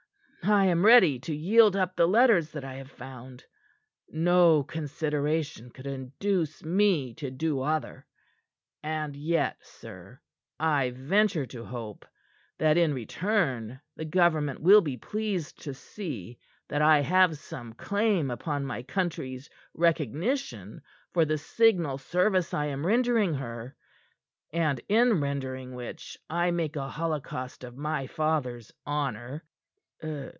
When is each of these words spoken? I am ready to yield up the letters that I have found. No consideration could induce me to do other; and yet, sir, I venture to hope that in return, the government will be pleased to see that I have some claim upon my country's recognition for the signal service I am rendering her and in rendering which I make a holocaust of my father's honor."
I 0.43 0.65
am 0.65 0.83
ready 0.87 1.19
to 1.19 1.35
yield 1.35 1.75
up 1.75 1.95
the 1.95 2.07
letters 2.07 2.51
that 2.53 2.65
I 2.65 2.73
have 2.73 2.89
found. 2.89 3.45
No 4.09 4.63
consideration 4.63 5.69
could 5.69 5.85
induce 5.85 6.63
me 6.65 7.13
to 7.13 7.29
do 7.29 7.61
other; 7.61 8.07
and 8.81 9.15
yet, 9.15 9.59
sir, 9.63 10.19
I 10.59 10.89
venture 10.89 11.45
to 11.45 11.63
hope 11.65 12.07
that 12.57 12.75
in 12.75 12.91
return, 12.91 13.79
the 13.95 14.03
government 14.03 14.61
will 14.61 14.81
be 14.81 14.97
pleased 14.97 15.61
to 15.61 15.75
see 15.75 16.39
that 16.69 16.81
I 16.81 17.01
have 17.01 17.37
some 17.37 17.73
claim 17.73 18.31
upon 18.31 18.65
my 18.65 18.81
country's 18.81 19.47
recognition 19.75 20.81
for 21.13 21.23
the 21.23 21.37
signal 21.37 21.99
service 21.99 22.51
I 22.51 22.65
am 22.65 22.85
rendering 22.85 23.35
her 23.35 23.75
and 24.51 24.81
in 24.89 25.19
rendering 25.21 25.75
which 25.75 26.17
I 26.31 26.49
make 26.49 26.75
a 26.75 26.89
holocaust 26.89 27.63
of 27.63 27.77
my 27.77 28.07
father's 28.07 28.71
honor." 28.87 29.45